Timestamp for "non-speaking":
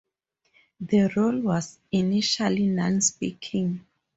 2.65-3.85